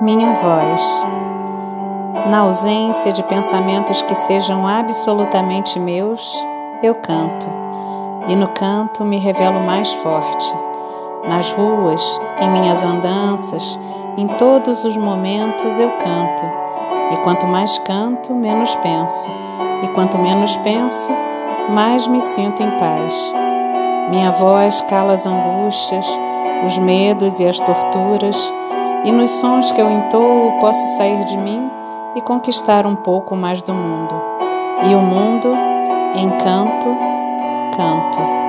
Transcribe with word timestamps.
Minha 0.00 0.32
voz. 0.34 1.06
Na 2.26 2.40
ausência 2.40 3.12
de 3.12 3.22
pensamentos 3.22 4.02
que 4.02 4.14
sejam 4.16 4.66
absolutamente 4.66 5.78
meus, 5.78 6.34
eu 6.82 6.96
canto. 6.96 7.46
E 8.26 8.34
no 8.34 8.48
canto 8.48 9.04
me 9.04 9.18
revelo 9.18 9.60
mais 9.60 9.92
forte. 9.92 10.52
Nas 11.28 11.52
ruas, 11.52 12.20
em 12.40 12.50
minhas 12.50 12.82
andanças, 12.82 13.78
em 14.16 14.26
todos 14.26 14.82
os 14.82 14.96
momentos 14.96 15.78
eu 15.78 15.90
canto. 15.90 16.44
E 17.12 17.16
quanto 17.18 17.46
mais 17.46 17.78
canto, 17.78 18.34
menos 18.34 18.74
penso. 18.76 19.28
E 19.84 19.88
quanto 19.88 20.18
menos 20.18 20.56
penso, 20.56 21.08
mais 21.70 22.04
me 22.08 22.20
sinto 22.20 22.60
em 22.64 22.70
paz. 22.78 23.32
Minha 24.10 24.32
voz 24.32 24.80
cala 24.88 25.12
as 25.12 25.24
angústias, 25.24 26.06
os 26.66 26.76
medos 26.78 27.38
e 27.38 27.46
as 27.46 27.60
torturas 27.60 28.52
e 29.04 29.12
nos 29.12 29.30
sons 29.30 29.70
que 29.70 29.80
eu 29.80 29.90
entoo 29.90 30.58
posso 30.60 30.96
sair 30.96 31.24
de 31.24 31.36
mim 31.36 31.70
e 32.16 32.20
conquistar 32.20 32.86
um 32.86 32.96
pouco 32.96 33.36
mais 33.36 33.60
do 33.62 33.74
mundo. 33.74 34.14
E 34.88 34.94
o 34.94 35.00
mundo, 35.00 35.48
encanto, 36.16 36.88
canto. 37.76 38.43